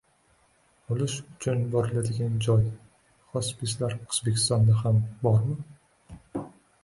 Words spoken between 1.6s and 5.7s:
boriladigan joy. Hospislar O‘zbekistonda ham bormi?